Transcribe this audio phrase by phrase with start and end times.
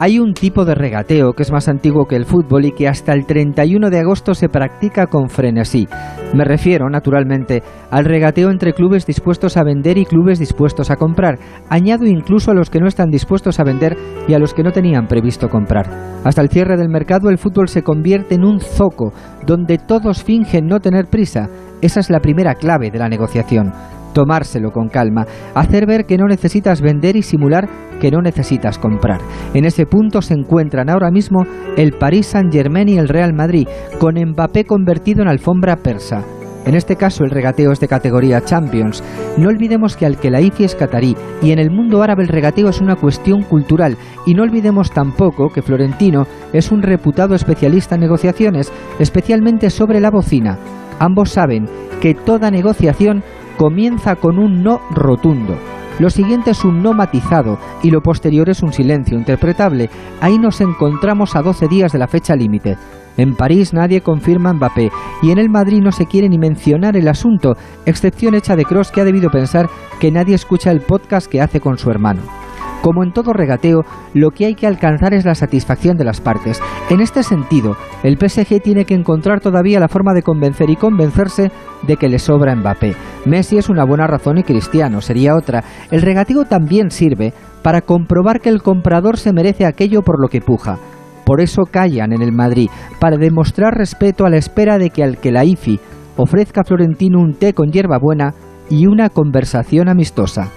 [0.00, 3.12] Hay un tipo de regateo que es más antiguo que el fútbol y que hasta
[3.12, 5.86] el 31 de agosto se practica con frenesí.
[6.34, 7.62] Me refiero, naturalmente,
[7.92, 11.38] al regateo entre clubes dispuestos a vender y clubes dispuestos a comprar.
[11.68, 13.96] Añado incluso a los que no están dispuestos a vender
[14.26, 15.86] y a los que no tenían previsto comprar.
[16.24, 19.12] Hasta el cierre del mercado el fútbol se convierte en un zoco
[19.46, 21.48] donde todos fingen no tener prisa.
[21.82, 23.72] Esa es la primera clave de la negociación
[24.12, 27.68] tomárselo con calma, hacer ver que no necesitas vender y simular
[28.00, 29.20] que no necesitas comprar.
[29.54, 31.44] En ese punto se encuentran ahora mismo
[31.76, 36.24] el Paris Saint-Germain y el Real Madrid, con Mbappé convertido en alfombra persa.
[36.66, 39.02] En este caso el regateo es de categoría Champions.
[39.38, 42.28] No olvidemos que al que la IFI es catarí y en el mundo árabe el
[42.28, 47.94] regateo es una cuestión cultural y no olvidemos tampoco que Florentino es un reputado especialista
[47.94, 50.58] en negociaciones, especialmente sobre la bocina.
[50.98, 51.66] Ambos saben
[52.02, 53.22] que toda negociación
[53.60, 55.54] comienza con un no rotundo.
[55.98, 59.90] Lo siguiente es un no matizado y lo posterior es un silencio interpretable.
[60.22, 62.78] Ahí nos encontramos a 12 días de la fecha límite.
[63.18, 67.06] En París nadie confirma Mbappé y en el Madrid no se quiere ni mencionar el
[67.06, 69.68] asunto, excepción hecha de Cross que ha debido pensar
[70.00, 72.39] que nadie escucha el podcast que hace con su hermano.
[72.82, 73.82] Como en todo regateo,
[74.14, 76.62] lo que hay que alcanzar es la satisfacción de las partes.
[76.88, 81.50] En este sentido, el PSG tiene que encontrar todavía la forma de convencer y convencerse
[81.86, 82.94] de que le sobra Mbappé.
[83.26, 85.62] Messi es una buena razón y Cristiano sería otra.
[85.90, 90.40] El regateo también sirve para comprobar que el comprador se merece aquello por lo que
[90.40, 90.78] puja.
[91.26, 95.18] Por eso callan en el Madrid, para demostrar respeto a la espera de que al
[95.18, 95.78] que la IFI
[96.16, 98.34] ofrezca a Florentino un té con hierbabuena
[98.70, 100.48] y una conversación amistosa.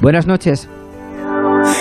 [0.00, 0.68] Buenas noches.